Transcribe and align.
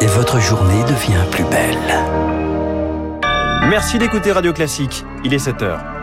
Et 0.00 0.06
votre 0.06 0.40
journée 0.40 0.82
devient 0.82 1.24
plus 1.30 1.44
belle. 1.44 1.78
Merci 3.68 3.98
d'écouter 3.98 4.32
Radio 4.32 4.52
Classique. 4.52 5.04
Il 5.24 5.32
est 5.32 5.38
7 5.38 5.62
heures. 5.62 5.95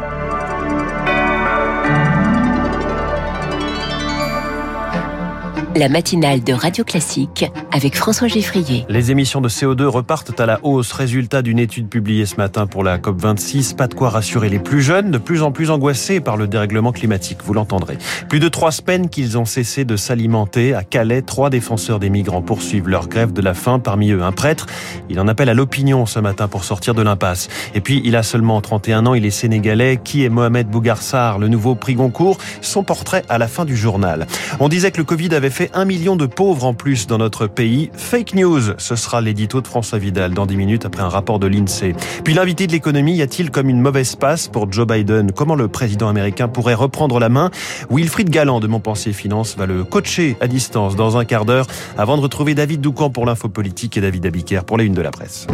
La 5.75 5.89
matinale 5.89 6.43
de 6.43 6.53
Radio 6.53 6.83
Classique 6.83 7.51
avec 7.71 7.95
François 7.95 8.27
Geffrier. 8.27 8.85
Les 8.89 9.09
émissions 9.09 9.41
de 9.41 9.49
CO2 9.49 9.85
repartent 9.85 10.39
à 10.39 10.45
la 10.45 10.59
hausse. 10.61 10.91
Résultat 10.91 11.41
d'une 11.41 11.57
étude 11.57 11.89
publiée 11.89 12.27
ce 12.27 12.35
matin 12.35 12.67
pour 12.67 12.83
la 12.83 12.99
COP26. 12.99 13.75
Pas 13.75 13.87
de 13.87 13.95
quoi 13.95 14.09
rassurer 14.09 14.49
les 14.49 14.59
plus 14.59 14.83
jeunes, 14.83 15.09
de 15.09 15.17
plus 15.17 15.41
en 15.41 15.51
plus 15.51 15.71
angoissés 15.71 16.19
par 16.19 16.37
le 16.37 16.45
dérèglement 16.45 16.91
climatique. 16.91 17.39
Vous 17.43 17.53
l'entendrez. 17.53 17.97
Plus 18.29 18.39
de 18.39 18.49
trois 18.49 18.71
semaines 18.71 19.09
qu'ils 19.09 19.35
ont 19.39 19.45
cessé 19.45 19.83
de 19.83 19.95
s'alimenter. 19.95 20.75
À 20.75 20.83
Calais, 20.83 21.23
trois 21.23 21.49
défenseurs 21.49 21.97
des 21.97 22.11
migrants 22.11 22.43
poursuivent 22.43 22.87
leur 22.87 23.07
grève 23.07 23.33
de 23.33 23.41
la 23.41 23.55
faim. 23.55 23.79
Parmi 23.79 24.11
eux, 24.11 24.21
un 24.21 24.31
prêtre. 24.31 24.67
Il 25.09 25.19
en 25.19 25.27
appelle 25.27 25.49
à 25.49 25.55
l'opinion 25.55 26.05
ce 26.05 26.19
matin 26.19 26.47
pour 26.47 26.65
sortir 26.65 26.93
de 26.93 27.01
l'impasse. 27.01 27.47
Et 27.73 27.81
puis, 27.81 27.99
il 28.05 28.15
a 28.15 28.21
seulement 28.21 28.61
31 28.61 29.07
ans. 29.07 29.15
Il 29.15 29.25
est 29.25 29.31
sénégalais. 29.31 29.99
Qui 30.03 30.23
est 30.23 30.29
Mohamed 30.29 30.67
Bougarsar, 30.67 31.39
le 31.39 31.47
nouveau 31.47 31.73
prix 31.73 31.95
Goncourt? 31.95 32.37
Son 32.61 32.83
portrait 32.83 33.23
à 33.27 33.39
la 33.39 33.47
fin 33.47 33.65
du 33.65 33.75
journal. 33.75 34.27
On 34.59 34.69
disait 34.69 34.91
que 34.91 34.99
le 34.99 35.03
Covid 35.03 35.33
avait 35.33 35.49
fait 35.49 35.62
un 35.73 35.85
million 35.85 36.15
de 36.15 36.25
pauvres 36.25 36.65
en 36.65 36.73
plus 36.73 37.07
dans 37.07 37.17
notre 37.17 37.47
pays. 37.47 37.89
Fake 37.93 38.33
news, 38.35 38.61
ce 38.77 38.95
sera 38.95 39.21
l'édito 39.21 39.61
de 39.61 39.67
François 39.67 39.99
Vidal 39.99 40.33
dans 40.33 40.45
10 40.45 40.57
minutes 40.57 40.85
après 40.85 41.01
un 41.01 41.09
rapport 41.09 41.39
de 41.39 41.47
l'INSEE. 41.47 41.95
Puis 42.23 42.33
l'invité 42.33 42.67
de 42.67 42.71
l'économie, 42.71 43.15
y 43.15 43.21
a-t-il 43.21 43.51
comme 43.51 43.69
une 43.69 43.81
mauvaise 43.81 44.15
passe 44.15 44.47
pour 44.47 44.71
Joe 44.71 44.87
Biden? 44.87 45.31
Comment 45.31 45.55
le 45.55 45.67
président 45.67 46.07
américain 46.07 46.47
pourrait 46.47 46.73
reprendre 46.73 47.19
la 47.19 47.29
main? 47.29 47.51
Wilfried 47.89 48.29
Galland 48.29 48.59
de 48.59 48.67
Montpensier 48.67 49.13
Finance 49.13 49.55
va 49.57 49.65
le 49.65 49.83
coacher 49.83 50.37
à 50.39 50.47
distance 50.47 50.95
dans 50.95 51.17
un 51.17 51.25
quart 51.25 51.45
d'heure 51.45 51.67
avant 51.97 52.17
de 52.17 52.21
retrouver 52.21 52.55
David 52.55 52.81
Doucan 52.81 53.09
pour 53.09 53.25
l'info 53.25 53.49
politique 53.49 53.97
et 53.97 54.01
David 54.01 54.25
Abiker 54.25 54.61
pour 54.65 54.77
la 54.77 54.83
une 54.83 54.93
de 54.93 55.01
la 55.01 55.11
presse. 55.11 55.47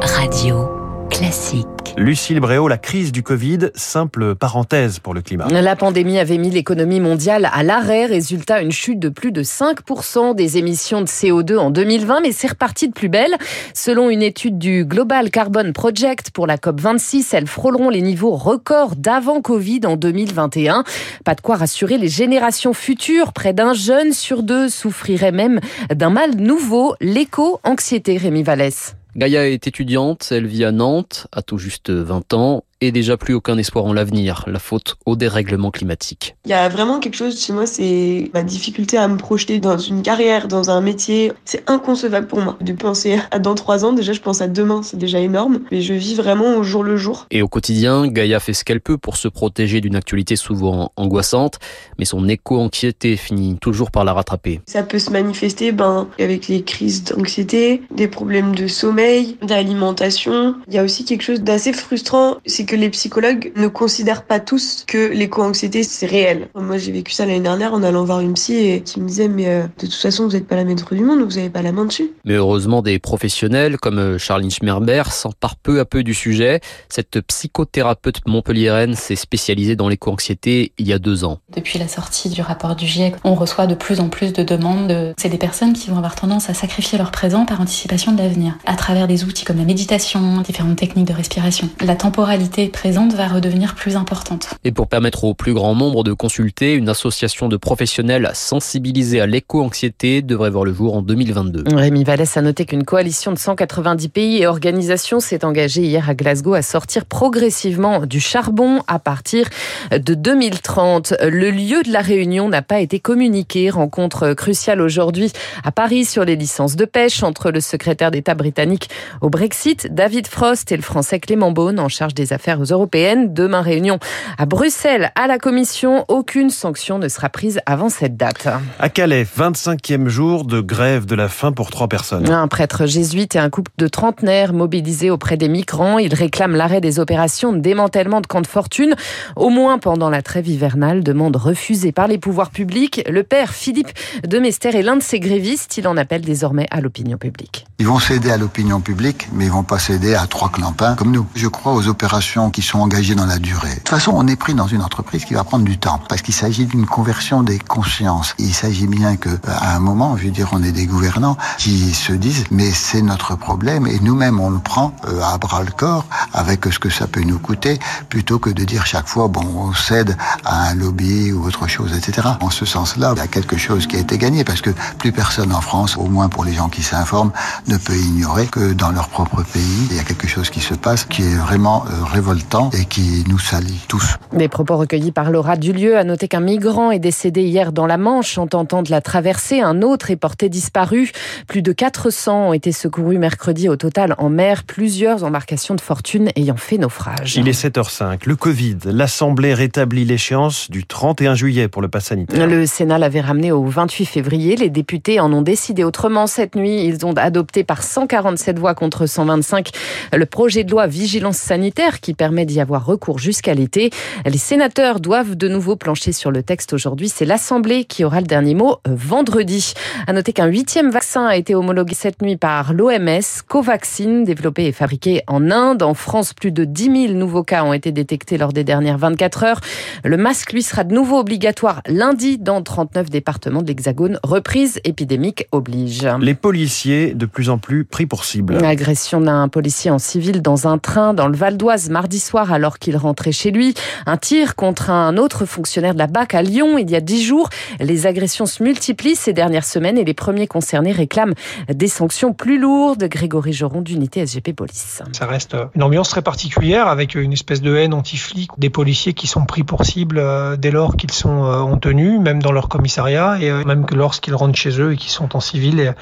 Radio 0.00 0.81
classique. 1.12 1.66
Lucille 1.98 2.40
Bréau, 2.40 2.68
la 2.68 2.78
crise 2.78 3.12
du 3.12 3.22
Covid, 3.22 3.70
simple 3.74 4.34
parenthèse 4.34 4.98
pour 4.98 5.12
le 5.12 5.20
climat. 5.20 5.46
La 5.48 5.76
pandémie 5.76 6.18
avait 6.18 6.38
mis 6.38 6.50
l'économie 6.50 7.00
mondiale 7.00 7.50
à 7.52 7.62
l'arrêt. 7.62 8.06
Résultat, 8.06 8.62
une 8.62 8.72
chute 8.72 8.98
de 8.98 9.10
plus 9.10 9.30
de 9.30 9.42
5% 9.42 10.34
des 10.34 10.56
émissions 10.56 11.02
de 11.02 11.06
CO2 11.06 11.58
en 11.58 11.70
2020, 11.70 12.22
mais 12.22 12.32
c'est 12.32 12.48
reparti 12.48 12.88
de 12.88 12.94
plus 12.94 13.10
belle. 13.10 13.36
Selon 13.74 14.08
une 14.08 14.22
étude 14.22 14.58
du 14.58 14.86
Global 14.86 15.30
Carbon 15.30 15.72
Project 15.72 16.30
pour 16.30 16.46
la 16.46 16.56
COP26, 16.56 17.28
elles 17.32 17.46
frôleront 17.46 17.90
les 17.90 18.00
niveaux 18.00 18.34
records 18.34 18.96
d'avant 18.96 19.42
Covid 19.42 19.80
en 19.84 19.96
2021. 19.96 20.84
Pas 21.24 21.34
de 21.34 21.42
quoi 21.42 21.56
rassurer 21.56 21.98
les 21.98 22.08
générations 22.08 22.72
futures. 22.72 23.34
Près 23.34 23.52
d'un 23.52 23.74
jeune 23.74 24.12
sur 24.12 24.42
deux 24.42 24.70
souffrirait 24.70 25.32
même 25.32 25.60
d'un 25.94 26.10
mal 26.10 26.36
nouveau, 26.36 26.94
l'éco-anxiété, 27.00 28.16
Rémi 28.16 28.42
Vallès. 28.42 28.96
Gaïa 29.14 29.46
est 29.46 29.66
étudiante, 29.66 30.28
elle 30.30 30.46
vit 30.46 30.64
à 30.64 30.72
Nantes, 30.72 31.26
a 31.32 31.42
tout 31.42 31.58
juste 31.58 31.90
20 31.90 32.32
ans, 32.32 32.64
et 32.82 32.90
déjà 32.90 33.16
plus 33.16 33.32
aucun 33.32 33.56
espoir 33.58 33.84
en 33.84 33.92
l'avenir, 33.92 34.44
la 34.48 34.58
faute 34.58 34.96
au 35.06 35.14
dérèglement 35.14 35.70
climatique. 35.70 36.34
Il 36.44 36.50
y 36.50 36.54
a 36.54 36.68
vraiment 36.68 36.98
quelque 36.98 37.14
chose 37.14 37.40
chez 37.40 37.52
moi, 37.52 37.64
c'est 37.64 38.28
ma 38.34 38.42
difficulté 38.42 38.98
à 38.98 39.06
me 39.06 39.16
projeter 39.16 39.60
dans 39.60 39.78
une 39.78 40.02
carrière, 40.02 40.48
dans 40.48 40.68
un 40.68 40.80
métier. 40.80 41.32
C'est 41.44 41.62
inconcevable 41.70 42.26
pour 42.26 42.40
moi 42.40 42.56
de 42.60 42.72
penser 42.72 43.20
à 43.30 43.38
dans 43.38 43.54
trois 43.54 43.84
ans. 43.84 43.92
Déjà, 43.92 44.12
je 44.12 44.20
pense 44.20 44.40
à 44.40 44.48
demain, 44.48 44.82
c'est 44.82 44.98
déjà 44.98 45.20
énorme, 45.20 45.60
mais 45.70 45.80
je 45.80 45.94
vis 45.94 46.16
vraiment 46.16 46.56
au 46.56 46.64
jour 46.64 46.82
le 46.82 46.96
jour. 46.96 47.26
Et 47.30 47.40
au 47.40 47.46
quotidien, 47.46 48.08
Gaïa 48.08 48.40
fait 48.40 48.52
ce 48.52 48.64
qu'elle 48.64 48.80
peut 48.80 48.98
pour 48.98 49.16
se 49.16 49.28
protéger 49.28 49.80
d'une 49.80 49.94
actualité 49.94 50.34
souvent 50.34 50.90
angoissante, 50.96 51.60
mais 51.98 52.04
son 52.04 52.28
éco-anxiété 52.28 53.16
finit 53.16 53.58
toujours 53.60 53.92
par 53.92 54.04
la 54.04 54.12
rattraper. 54.12 54.60
Ça 54.66 54.82
peut 54.82 54.98
se 54.98 55.10
manifester 55.10 55.70
ben, 55.70 56.08
avec 56.18 56.48
les 56.48 56.62
crises 56.64 57.04
d'anxiété, 57.04 57.82
des 57.94 58.08
problèmes 58.08 58.56
de 58.56 58.66
sommeil, 58.66 59.36
d'alimentation. 59.40 60.56
Il 60.66 60.74
y 60.74 60.78
a 60.78 60.82
aussi 60.82 61.04
quelque 61.04 61.22
chose 61.22 61.42
d'assez 61.42 61.72
frustrant, 61.72 62.38
c'est 62.44 62.64
que 62.64 62.71
les 62.76 62.90
psychologues 62.90 63.52
ne 63.56 63.68
considèrent 63.68 64.24
pas 64.24 64.40
tous 64.40 64.84
que 64.86 65.12
l'éco-anxiété 65.12 65.82
c'est 65.82 66.06
réel. 66.06 66.48
Moi 66.54 66.78
j'ai 66.78 66.92
vécu 66.92 67.12
ça 67.12 67.26
l'année 67.26 67.40
dernière 67.40 67.74
en 67.74 67.82
allant 67.82 68.04
voir 68.04 68.20
une 68.20 68.34
psy 68.34 68.54
et 68.54 68.80
qui 68.82 69.00
me 69.00 69.08
disait 69.08 69.28
mais 69.28 69.48
euh, 69.48 69.62
de 69.78 69.86
toute 69.86 69.94
façon 69.94 70.26
vous 70.26 70.32
n'êtes 70.32 70.46
pas 70.46 70.56
la 70.56 70.64
maître 70.64 70.94
du 70.94 71.02
monde, 71.02 71.20
vous 71.20 71.36
n'avez 71.36 71.50
pas 71.50 71.62
la 71.62 71.72
main 71.72 71.84
dessus. 71.84 72.12
Mais 72.24 72.34
heureusement 72.34 72.82
des 72.82 72.98
professionnels 72.98 73.78
comme 73.78 73.98
euh, 73.98 74.18
Charline 74.18 74.50
Schmerber 74.50 75.04
s'emparent 75.10 75.56
peu 75.56 75.80
à 75.80 75.84
peu 75.84 76.02
du 76.02 76.14
sujet. 76.14 76.60
Cette 76.88 77.20
psychothérapeute 77.20 78.26
montpelliéraine 78.26 78.94
s'est 78.94 79.16
spécialisée 79.16 79.76
dans 79.76 79.88
l'éco-anxiété 79.88 80.72
il 80.78 80.88
y 80.88 80.92
a 80.92 80.98
deux 80.98 81.24
ans. 81.24 81.38
Depuis 81.54 81.78
la 81.78 81.88
sortie 81.88 82.28
du 82.28 82.40
rapport 82.40 82.76
du 82.76 82.86
GIEC, 82.86 83.14
on 83.24 83.34
reçoit 83.34 83.66
de 83.66 83.74
plus 83.74 84.00
en 84.00 84.08
plus 84.08 84.32
de 84.32 84.42
demandes. 84.42 85.14
C'est 85.18 85.28
des 85.28 85.38
personnes 85.38 85.72
qui 85.72 85.90
vont 85.90 85.96
avoir 85.96 86.14
tendance 86.14 86.50
à 86.50 86.54
sacrifier 86.54 86.98
leur 86.98 87.10
présent 87.10 87.44
par 87.44 87.60
anticipation 87.60 88.12
de 88.12 88.18
l'avenir, 88.18 88.58
à 88.66 88.76
travers 88.76 89.06
des 89.06 89.24
outils 89.24 89.44
comme 89.44 89.58
la 89.58 89.64
méditation, 89.64 90.40
différentes 90.40 90.76
techniques 90.76 91.06
de 91.06 91.12
respiration. 91.12 91.68
La 91.80 91.96
temporalité 91.96 92.61
présente 92.68 93.12
va 93.14 93.28
redevenir 93.28 93.74
plus 93.74 93.96
importante. 93.96 94.50
Et 94.64 94.72
pour 94.72 94.88
permettre 94.88 95.24
au 95.24 95.34
plus 95.34 95.54
grand 95.54 95.74
nombre 95.74 96.04
de 96.04 96.12
consulter, 96.12 96.74
une 96.74 96.88
association 96.88 97.48
de 97.48 97.56
professionnels 97.56 98.30
sensibilisés 98.34 99.20
à 99.20 99.26
l'éco-anxiété 99.26 100.22
devrait 100.22 100.50
voir 100.50 100.64
le 100.64 100.72
jour 100.72 100.96
en 100.96 101.02
2022. 101.02 101.64
Rémi 101.74 102.04
Vallès 102.04 102.36
a 102.36 102.42
noté 102.42 102.64
qu'une 102.64 102.84
coalition 102.84 103.32
de 103.32 103.38
190 103.38 104.08
pays 104.08 104.42
et 104.42 104.46
organisations 104.46 105.20
s'est 105.20 105.44
engagée 105.44 105.82
hier 105.82 106.08
à 106.08 106.14
Glasgow 106.14 106.54
à 106.54 106.62
sortir 106.62 107.06
progressivement 107.06 108.06
du 108.06 108.20
charbon 108.20 108.82
à 108.86 108.98
partir 108.98 109.48
de 109.90 110.14
2030. 110.14 111.14
Le 111.22 111.50
lieu 111.50 111.82
de 111.82 111.92
la 111.92 112.00
réunion 112.00 112.48
n'a 112.48 112.62
pas 112.62 112.80
été 112.80 113.00
communiqué. 113.00 113.70
Rencontre 113.70 114.34
cruciale 114.34 114.80
aujourd'hui 114.80 115.32
à 115.64 115.72
Paris 115.72 116.04
sur 116.04 116.24
les 116.24 116.36
licences 116.36 116.76
de 116.76 116.84
pêche 116.84 117.22
entre 117.22 117.50
le 117.50 117.60
secrétaire 117.60 118.10
d'État 118.10 118.34
britannique 118.34 118.90
au 119.20 119.30
Brexit, 119.30 119.92
David 119.92 120.26
Frost, 120.26 120.72
et 120.72 120.76
le 120.76 120.82
français 120.82 121.20
Clément 121.20 121.50
Beaune 121.50 121.80
en 121.80 121.88
charge 121.88 122.14
des 122.14 122.32
affaires 122.32 122.41
européennes. 122.48 123.32
Demain, 123.32 123.62
réunion 123.62 123.98
à 124.38 124.46
Bruxelles 124.46 125.10
à 125.14 125.26
la 125.26 125.38
Commission. 125.38 126.04
Aucune 126.08 126.50
sanction 126.50 126.98
ne 126.98 127.08
sera 127.08 127.28
prise 127.28 127.60
avant 127.66 127.88
cette 127.88 128.16
date. 128.16 128.48
À 128.78 128.88
Calais, 128.88 129.24
25e 129.24 130.08
jour 130.08 130.44
de 130.44 130.60
grève 130.60 131.06
de 131.06 131.14
la 131.14 131.28
faim 131.28 131.52
pour 131.52 131.70
trois 131.70 131.88
personnes. 131.88 132.30
Un 132.30 132.48
prêtre 132.48 132.86
jésuite 132.86 133.36
et 133.36 133.38
un 133.38 133.50
couple 133.50 133.72
de 133.78 133.88
trentenaires 133.88 134.52
mobilisés 134.52 135.10
auprès 135.10 135.36
des 135.36 135.48
migrants. 135.48 135.98
Ils 135.98 136.14
réclament 136.14 136.56
l'arrêt 136.56 136.80
des 136.80 136.98
opérations 136.98 137.52
de 137.52 137.58
démantèlement 137.58 138.20
de 138.20 138.26
camps 138.26 138.40
de 138.40 138.46
fortune, 138.46 138.94
au 139.36 139.48
moins 139.48 139.78
pendant 139.78 140.10
la 140.10 140.22
trêve 140.22 140.48
hivernale. 140.48 141.02
Demande 141.02 141.36
refusée 141.36 141.92
par 141.92 142.08
les 142.08 142.18
pouvoirs 142.18 142.50
publics. 142.50 143.02
Le 143.08 143.22
père 143.22 143.52
Philippe 143.52 143.92
de 144.26 144.38
Mester 144.38 144.70
est 144.70 144.82
l'un 144.82 144.96
de 144.96 145.02
ces 145.02 145.20
grévistes. 145.20 145.76
Il 145.78 145.88
en 145.88 145.96
appelle 145.96 146.22
désormais 146.22 146.66
à 146.70 146.80
l'opinion 146.80 147.18
publique. 147.18 147.66
Ils 147.82 147.88
vont 147.88 147.98
céder 147.98 148.30
à 148.30 148.36
l'opinion 148.36 148.80
publique, 148.80 149.28
mais 149.32 149.46
ils 149.46 149.50
vont 149.50 149.64
pas 149.64 149.80
céder 149.80 150.14
à 150.14 150.28
trois 150.28 150.50
clampins 150.50 150.94
comme 150.94 151.10
nous. 151.10 151.26
Je 151.34 151.48
crois 151.48 151.72
aux 151.72 151.88
opérations 151.88 152.48
qui 152.48 152.62
sont 152.62 152.78
engagées 152.78 153.16
dans 153.16 153.26
la 153.26 153.40
durée. 153.40 153.70
De 153.70 153.74
toute 153.74 153.88
façon, 153.88 154.12
on 154.14 154.28
est 154.28 154.36
pris 154.36 154.54
dans 154.54 154.68
une 154.68 154.82
entreprise 154.82 155.24
qui 155.24 155.34
va 155.34 155.42
prendre 155.42 155.64
du 155.64 155.78
temps, 155.78 156.00
parce 156.08 156.22
qu'il 156.22 156.32
s'agit 156.32 156.66
d'une 156.66 156.86
conversion 156.86 157.42
des 157.42 157.58
consciences. 157.58 158.36
Il 158.38 158.54
s'agit 158.54 158.86
bien 158.86 159.16
que, 159.16 159.30
à 159.48 159.74
un 159.74 159.80
moment, 159.80 160.16
je 160.16 160.26
veux 160.26 160.30
dire, 160.30 160.50
on 160.52 160.62
est 160.62 160.70
des 160.70 160.86
gouvernants 160.86 161.36
qui 161.58 161.92
se 161.92 162.12
disent, 162.12 162.44
mais 162.52 162.70
c'est 162.70 163.02
notre 163.02 163.34
problème, 163.34 163.88
et 163.88 163.98
nous-mêmes, 163.98 164.38
on 164.38 164.50
le 164.50 164.60
prend 164.60 164.94
euh, 165.08 165.20
à 165.20 165.36
bras 165.38 165.64
le 165.64 165.72
corps, 165.72 166.06
avec 166.32 166.66
ce 166.66 166.78
que 166.78 166.88
ça 166.88 167.08
peut 167.08 167.22
nous 167.22 167.40
coûter, 167.40 167.80
plutôt 168.08 168.38
que 168.38 168.50
de 168.50 168.62
dire 168.62 168.86
chaque 168.86 169.08
fois, 169.08 169.26
bon, 169.26 169.42
on 169.56 169.74
cède 169.74 170.16
à 170.44 170.68
un 170.68 170.74
lobby 170.74 171.32
ou 171.32 171.44
autre 171.44 171.66
chose, 171.66 171.92
etc. 171.96 172.28
En 172.42 172.50
ce 172.50 172.64
sens-là, 172.64 173.14
il 173.16 173.18
y 173.18 173.22
a 173.22 173.26
quelque 173.26 173.56
chose 173.56 173.88
qui 173.88 173.96
a 173.96 173.98
été 173.98 174.18
gagné, 174.18 174.44
parce 174.44 174.60
que 174.60 174.70
plus 174.98 175.10
personne 175.10 175.52
en 175.52 175.60
France, 175.60 175.96
au 175.96 176.06
moins 176.06 176.28
pour 176.28 176.44
les 176.44 176.52
gens 176.52 176.68
qui 176.68 176.84
s'informent, 176.84 177.32
ne 177.72 177.78
peut 177.78 177.96
ignorer 177.96 178.46
que 178.48 178.74
dans 178.74 178.90
leur 178.90 179.08
propre 179.08 179.42
pays, 179.42 179.88
il 179.90 179.96
y 179.96 179.98
a 179.98 180.04
quelque 180.04 180.28
chose 180.28 180.50
qui 180.50 180.60
se 180.60 180.74
passe 180.74 181.06
qui 181.06 181.22
est 181.22 181.36
vraiment 181.36 181.84
euh, 181.86 182.04
révoltant 182.04 182.68
et 182.78 182.84
qui 182.84 183.24
nous 183.28 183.38
salit 183.38 183.80
tous. 183.88 184.16
Des 184.34 184.48
propos 184.48 184.76
recueillis 184.76 185.10
par 185.10 185.30
Laura 185.30 185.56
Dulieu 185.56 185.96
a 185.96 186.04
noté 186.04 186.28
qu'un 186.28 186.40
migrant 186.40 186.90
est 186.90 186.98
décédé 186.98 187.42
hier 187.42 187.72
dans 187.72 187.86
la 187.86 187.96
Manche 187.96 188.36
en 188.36 188.46
tentant 188.46 188.82
de 188.82 188.90
la 188.90 189.00
traverser. 189.00 189.60
Un 189.60 189.80
autre 189.80 190.10
est 190.10 190.16
porté 190.16 190.50
disparu. 190.50 191.12
Plus 191.48 191.62
de 191.62 191.72
400 191.72 192.48
ont 192.48 192.52
été 192.52 192.72
secourus 192.72 193.16
mercredi 193.16 193.70
au 193.70 193.76
total 193.76 194.14
en 194.18 194.28
mer. 194.28 194.64
Plusieurs 194.64 195.24
embarcations 195.24 195.74
de 195.74 195.80
fortune 195.80 196.28
ayant 196.36 196.58
fait 196.58 196.76
naufrage. 196.76 197.36
Il 197.36 197.48
est 197.48 197.58
7h05. 197.58 198.18
Le 198.26 198.36
Covid. 198.36 198.76
L'Assemblée 198.84 199.54
rétablit 199.54 200.04
l'échéance 200.04 200.70
du 200.70 200.84
31 200.84 201.34
juillet 201.34 201.68
pour 201.68 201.80
le 201.80 201.88
pass 201.88 202.06
sanitaire. 202.06 202.46
Le 202.46 202.66
Sénat 202.66 202.98
l'avait 202.98 203.22
ramené 203.22 203.50
au 203.50 203.64
28 203.64 204.04
février. 204.04 204.56
Les 204.56 204.68
députés 204.68 205.20
en 205.20 205.32
ont 205.32 205.42
décidé 205.42 205.84
autrement 205.84 206.26
cette 206.26 206.54
nuit. 206.54 206.84
Ils 206.84 207.06
ont 207.06 207.14
adopté 207.14 207.61
par 207.64 207.82
147 207.82 208.58
voix 208.58 208.74
contre 208.74 209.06
125 209.06 209.70
le 210.14 210.26
projet 210.26 210.64
de 210.64 210.70
loi 210.70 210.86
vigilance 210.86 211.38
sanitaire 211.38 212.00
qui 212.00 212.14
permet 212.14 212.46
d'y 212.46 212.60
avoir 212.60 212.84
recours 212.84 213.18
jusqu'à 213.18 213.54
l'été. 213.54 213.90
Les 214.24 214.38
sénateurs 214.38 215.00
doivent 215.00 215.36
de 215.36 215.48
nouveau 215.48 215.76
plancher 215.76 216.12
sur 216.12 216.30
le 216.30 216.42
texte 216.42 216.72
aujourd'hui. 216.72 217.08
C'est 217.08 217.24
l'Assemblée 217.24 217.84
qui 217.84 218.04
aura 218.04 218.20
le 218.20 218.26
dernier 218.26 218.54
mot 218.54 218.76
euh, 218.86 218.94
vendredi. 218.94 219.74
À 220.06 220.12
noter 220.12 220.32
qu'un 220.32 220.46
huitième 220.46 220.90
vaccin 220.90 221.26
a 221.26 221.36
été 221.36 221.54
homologué 221.54 221.94
cette 221.94 222.22
nuit 222.22 222.36
par 222.36 222.72
l'OMS, 222.72 223.20
Covaxin, 223.48 224.22
développé 224.22 224.66
et 224.66 224.72
fabriqué 224.72 225.22
en 225.26 225.50
Inde. 225.50 225.82
En 225.82 225.94
France, 225.94 226.34
plus 226.34 226.52
de 226.52 226.64
10 226.64 227.08
000 227.08 227.14
nouveaux 227.14 227.42
cas 227.42 227.64
ont 227.64 227.72
été 227.72 227.92
détectés 227.92 228.38
lors 228.38 228.52
des 228.52 228.64
dernières 228.64 228.98
24 228.98 229.44
heures. 229.44 229.60
Le 230.04 230.16
masque, 230.16 230.52
lui, 230.52 230.62
sera 230.62 230.84
de 230.84 230.94
nouveau 230.94 231.18
obligatoire 231.18 231.82
lundi 231.86 232.38
dans 232.38 232.62
39 232.62 233.10
départements 233.10 233.62
de 233.62 233.68
l'Hexagone. 233.68 234.18
Reprise 234.22 234.80
épidémique 234.84 235.46
oblige. 235.52 236.08
Les 236.20 236.34
policiers 236.34 237.14
de 237.14 237.26
plus 237.26 237.50
en 237.50 237.51
plus 237.58 237.84
pris 237.84 238.06
pour 238.06 238.24
cible. 238.24 238.54
L'agression 238.54 239.20
d'un 239.20 239.48
policier 239.48 239.90
en 239.90 239.98
civil 239.98 240.42
dans 240.42 240.66
un 240.66 240.78
train 240.78 241.14
dans 241.14 241.28
le 241.28 241.36
Val 241.36 241.56
d'Oise 241.56 241.90
mardi 241.90 242.20
soir 242.20 242.52
alors 242.52 242.78
qu'il 242.78 242.96
rentrait 242.96 243.32
chez 243.32 243.50
lui. 243.50 243.74
Un 244.06 244.16
tir 244.16 244.56
contre 244.56 244.90
un 244.90 245.16
autre 245.16 245.46
fonctionnaire 245.46 245.94
de 245.94 245.98
la 245.98 246.06
BAC 246.06 246.34
à 246.34 246.42
Lyon 246.42 246.78
il 246.78 246.90
y 246.90 246.96
a 246.96 247.00
dix 247.00 247.22
jours. 247.22 247.48
Les 247.80 248.06
agressions 248.06 248.46
se 248.46 248.62
multiplient 248.62 249.16
ces 249.16 249.32
dernières 249.32 249.64
semaines 249.64 249.98
et 249.98 250.04
les 250.04 250.14
premiers 250.14 250.46
concernés 250.46 250.92
réclament 250.92 251.34
des 251.72 251.88
sanctions 251.88 252.32
plus 252.32 252.58
lourdes. 252.58 253.04
Grégory 253.04 253.52
Joron 253.52 253.80
d'unité 253.80 254.26
SGP 254.26 254.52
Police. 254.54 255.02
Ça 255.12 255.26
reste 255.26 255.56
une 255.74 255.82
ambiance 255.82 256.08
très 256.08 256.22
particulière 256.22 256.88
avec 256.88 257.14
une 257.14 257.32
espèce 257.32 257.62
de 257.62 257.76
haine 257.76 257.94
anti-flic, 257.94 258.50
des 258.58 258.70
policiers 258.70 259.12
qui 259.12 259.26
sont 259.26 259.44
pris 259.44 259.62
pour 259.62 259.84
cible 259.84 260.18
euh, 260.18 260.56
dès 260.56 260.70
lors 260.70 260.96
qu'ils 260.96 261.12
sont 261.12 261.44
euh, 261.44 261.58
en 261.58 261.76
tenue, 261.76 262.18
même 262.18 262.42
dans 262.42 262.52
leur 262.52 262.68
commissariat 262.68 263.38
et 263.40 263.50
euh, 263.50 263.64
même 263.64 263.86
que 263.86 263.94
lorsqu'ils 263.94 264.34
rentrent 264.34 264.58
chez 264.58 264.80
eux 264.80 264.92
et 264.92 264.96
qu'ils 264.96 265.10
sont 265.10 265.36
en 265.36 265.40
civil. 265.40 265.94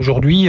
Aujourd'hui, 0.00 0.48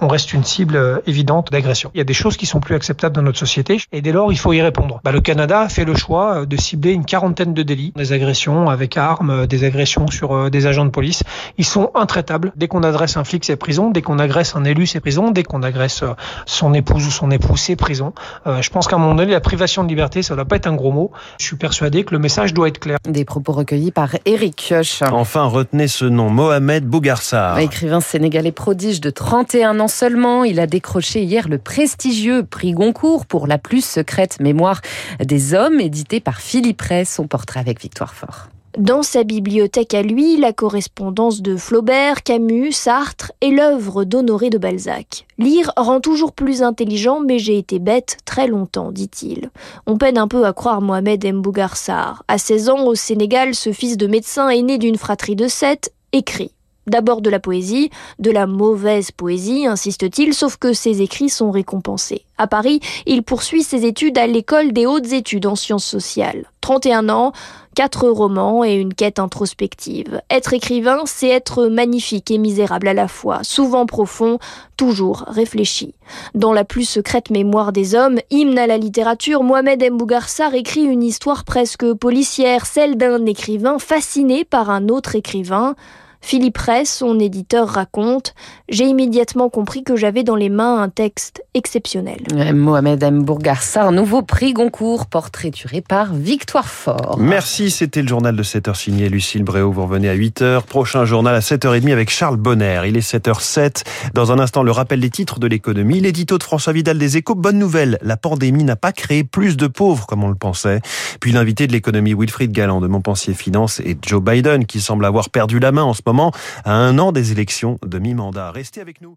on 0.00 0.08
reste 0.08 0.32
une 0.32 0.44
cible 0.44 1.02
évidente 1.06 1.50
d'agression. 1.50 1.90
Il 1.94 1.98
y 1.98 2.00
a 2.00 2.04
des 2.04 2.14
choses 2.14 2.36
qui 2.36 2.46
sont 2.46 2.60
plus 2.60 2.74
acceptables 2.74 3.14
dans 3.14 3.22
notre 3.22 3.38
société 3.38 3.78
et 3.92 4.00
dès 4.00 4.12
lors, 4.12 4.32
il 4.32 4.38
faut 4.38 4.52
y 4.52 4.62
répondre. 4.62 5.00
Bah, 5.04 5.12
le 5.12 5.20
Canada 5.20 5.60
a 5.60 5.68
fait 5.68 5.84
le 5.84 5.94
choix 5.94 6.46
de 6.46 6.56
cibler 6.56 6.92
une 6.92 7.04
quarantaine 7.04 7.54
de 7.54 7.62
délits, 7.62 7.92
des 7.96 8.12
agressions 8.12 8.68
avec 8.68 8.96
armes, 8.96 9.46
des 9.46 9.64
agressions 9.64 10.06
sur 10.08 10.50
des 10.50 10.66
agents 10.66 10.84
de 10.84 10.90
police. 10.90 11.22
Ils 11.58 11.64
sont 11.64 11.90
intraitables. 11.94 12.52
Dès 12.56 12.68
qu'on 12.68 12.82
adresse 12.82 13.16
un 13.16 13.24
flic, 13.24 13.44
c'est 13.44 13.56
prison. 13.56 13.90
Dès 13.90 14.02
qu'on 14.02 14.18
agresse 14.18 14.56
un 14.56 14.64
élu, 14.64 14.86
c'est 14.86 15.00
prison. 15.00 15.30
Dès 15.30 15.42
qu'on 15.42 15.62
agresse 15.62 16.04
son 16.46 16.74
épouse 16.74 17.06
ou 17.06 17.10
son 17.10 17.30
époux, 17.30 17.56
c'est 17.56 17.76
prison. 17.76 18.12
je 18.46 18.68
pense 18.70 18.86
qu'à 18.86 18.96
un 18.96 18.98
moment 18.98 19.14
donné, 19.14 19.32
la 19.32 19.40
privation 19.40 19.84
de 19.84 19.88
liberté, 19.88 20.22
ça 20.22 20.34
ne 20.34 20.36
doit 20.36 20.44
pas 20.44 20.56
être 20.56 20.66
un 20.66 20.74
gros 20.74 20.92
mot. 20.92 21.10
Je 21.38 21.46
suis 21.46 21.56
persuadé 21.56 22.04
que 22.04 22.12
le 22.12 22.18
message 22.18 22.54
doit 22.54 22.68
être 22.68 22.78
clair. 22.78 22.98
Des 23.08 23.24
propos 23.24 23.52
recueillis 23.52 23.90
par 23.90 24.10
Eric 24.24 24.56
Kioch. 24.56 25.02
Enfin, 25.10 25.44
retenez 25.44 25.88
ce 25.88 26.04
nom, 26.04 26.30
Mohamed 26.30 26.86
Bougarsar. 26.86 27.58
Écrivain 27.58 28.00
sénégalais 28.00 28.52
prodige 28.52 29.00
de 29.00 29.10
31 29.10 29.71
ans 29.80 29.88
seulement, 29.88 30.44
il 30.44 30.60
a 30.60 30.66
décroché 30.66 31.22
hier 31.22 31.48
le 31.48 31.58
prestigieux 31.58 32.44
prix 32.44 32.72
Goncourt 32.72 33.26
pour 33.26 33.46
la 33.46 33.58
plus 33.58 33.84
secrète 33.84 34.40
mémoire 34.40 34.80
des 35.22 35.54
hommes, 35.54 35.80
édité 35.80 36.20
par 36.20 36.40
Philippe 36.40 36.82
Ray, 36.82 37.06
son 37.06 37.26
portrait 37.26 37.60
avec 37.60 37.80
Victoire 37.80 38.14
Fort. 38.14 38.48
Dans 38.78 39.02
sa 39.02 39.22
bibliothèque 39.22 39.92
à 39.92 40.02
lui, 40.02 40.38
la 40.38 40.54
correspondance 40.54 41.42
de 41.42 41.58
Flaubert, 41.58 42.22
Camus, 42.22 42.72
Sartre 42.72 43.30
et 43.42 43.50
l'œuvre 43.50 44.04
d'Honoré 44.04 44.48
de 44.48 44.56
Balzac. 44.56 45.26
Lire 45.36 45.72
rend 45.76 46.00
toujours 46.00 46.32
plus 46.32 46.62
intelligent, 46.62 47.20
mais 47.20 47.38
j'ai 47.38 47.58
été 47.58 47.78
bête 47.78 48.16
très 48.24 48.46
longtemps, 48.46 48.90
dit-il. 48.90 49.50
On 49.86 49.98
peine 49.98 50.16
un 50.16 50.26
peu 50.26 50.46
à 50.46 50.54
croire 50.54 50.80
Mohamed 50.80 51.22
Mbougarsar. 51.34 52.24
À 52.28 52.38
16 52.38 52.70
ans, 52.70 52.86
au 52.86 52.94
Sénégal, 52.94 53.54
ce 53.54 53.72
fils 53.72 53.98
de 53.98 54.06
médecin 54.06 54.48
aîné 54.48 54.78
d'une 54.78 54.96
fratrie 54.96 55.36
de 55.36 55.48
sept 55.48 55.92
écrit. 56.14 56.52
D'abord 56.86 57.20
de 57.20 57.30
la 57.30 57.38
poésie, 57.38 57.90
de 58.18 58.30
la 58.30 58.46
mauvaise 58.46 59.12
poésie, 59.12 59.66
insiste-t-il, 59.66 60.34
sauf 60.34 60.56
que 60.56 60.72
ses 60.72 61.00
écrits 61.00 61.28
sont 61.28 61.50
récompensés. 61.50 62.24
À 62.38 62.46
Paris, 62.48 62.80
il 63.06 63.22
poursuit 63.22 63.62
ses 63.62 63.84
études 63.86 64.18
à 64.18 64.26
l'école 64.26 64.72
des 64.72 64.86
hautes 64.86 65.12
études 65.12 65.46
en 65.46 65.54
sciences 65.54 65.84
sociales. 65.84 66.46
31 66.60 67.08
ans, 67.08 67.32
quatre 67.74 68.08
romans 68.08 68.64
et 68.64 68.74
une 68.74 68.94
quête 68.94 69.18
introspective. 69.18 70.20
Être 70.30 70.52
écrivain, 70.52 71.02
c'est 71.06 71.28
être 71.28 71.66
magnifique 71.66 72.30
et 72.30 72.38
misérable 72.38 72.88
à 72.88 72.94
la 72.94 73.08
fois, 73.08 73.44
souvent 73.44 73.86
profond, 73.86 74.38
toujours 74.76 75.24
réfléchi. 75.28 75.94
Dans 76.34 76.52
la 76.52 76.64
plus 76.64 76.84
secrète 76.84 77.30
mémoire 77.30 77.72
des 77.72 77.94
hommes, 77.94 78.18
hymne 78.30 78.58
à 78.58 78.66
la 78.66 78.78
littérature, 78.78 79.42
Mohamed 79.42 79.82
Mbougarsar 79.92 80.54
écrit 80.54 80.82
une 80.82 81.02
histoire 81.02 81.44
presque 81.44 81.92
policière, 81.94 82.66
celle 82.66 82.96
d'un 82.96 83.24
écrivain 83.26 83.78
fasciné 83.78 84.44
par 84.44 84.70
un 84.70 84.88
autre 84.88 85.14
écrivain. 85.16 85.74
Philippe 86.22 86.56
Ress, 86.56 86.98
son 86.98 87.18
éditeur, 87.18 87.68
raconte 87.68 88.34
J'ai 88.68 88.84
immédiatement 88.84 89.50
compris 89.50 89.82
que 89.82 89.96
j'avais 89.96 90.22
dans 90.22 90.36
les 90.36 90.48
mains 90.48 90.80
un 90.80 90.88
texte 90.88 91.44
exceptionnel. 91.52 92.20
Mohamed 92.54 93.02
M. 93.02 93.24
Bourgarsar, 93.24 93.92
nouveau 93.92 94.22
prix 94.22 94.52
Goncourt, 94.52 95.06
portraituré 95.06 95.82
par 95.82 96.14
Victoire 96.14 96.68
Fort. 96.68 97.16
Merci, 97.18 97.70
c'était 97.70 98.02
le 98.02 98.08
journal 98.08 98.36
de 98.36 98.42
7h 98.42 98.74
signé 98.74 99.08
Lucille 99.08 99.42
Bréau. 99.42 99.72
Vous 99.72 99.82
revenez 99.82 100.08
à 100.08 100.16
8h. 100.16 100.62
Prochain 100.62 101.04
journal 101.04 101.34
à 101.34 101.40
7h30 101.40 101.92
avec 101.92 102.08
Charles 102.08 102.36
Bonner. 102.36 102.82
Il 102.86 102.96
est 102.96 103.06
7h07. 103.06 103.82
Dans 104.14 104.32
un 104.32 104.38
instant, 104.38 104.62
le 104.62 104.70
rappel 104.70 105.00
des 105.00 105.10
titres 105.10 105.40
de 105.40 105.48
l'économie. 105.48 106.00
L'édito 106.00 106.38
de 106.38 106.42
François 106.42 106.72
Vidal 106.72 106.98
des 106.98 107.16
Échos. 107.16 107.34
Bonne 107.34 107.58
nouvelle, 107.58 107.98
la 108.00 108.16
pandémie 108.16 108.64
n'a 108.64 108.76
pas 108.76 108.92
créé 108.92 109.24
plus 109.24 109.56
de 109.56 109.66
pauvres 109.66 110.06
comme 110.06 110.22
on 110.22 110.28
le 110.28 110.36
pensait. 110.36 110.80
Puis 111.20 111.32
l'invité 111.32 111.66
de 111.66 111.72
l'économie 111.72 112.14
Wilfried 112.14 112.52
Galland 112.52 112.80
de 112.80 112.86
Montpensier 112.86 113.34
Finance 113.34 113.80
et 113.80 113.98
Joe 114.06 114.22
Biden 114.22 114.66
qui 114.66 114.80
semble 114.80 115.04
avoir 115.04 115.28
perdu 115.28 115.58
la 115.58 115.72
main 115.72 115.82
en 115.82 115.94
ce 115.94 116.02
moment 116.12 116.32
à 116.64 116.72
un 116.72 116.98
an 116.98 117.12
des 117.12 117.32
élections 117.32 117.78
de 117.84 117.98
mi-mandat. 117.98 118.50
Restez 118.50 118.80
avec 118.80 119.00
nous. 119.00 119.16